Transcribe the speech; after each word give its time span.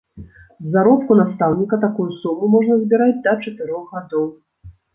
З 0.63 0.67
заробку 0.75 1.17
настаўніка 1.19 1.79
такую 1.85 2.07
суму 2.23 2.51
можна 2.55 2.81
збіраць 2.81 3.21
да 3.31 3.37
чатырох 3.43 3.95
гадоў. 3.95 4.25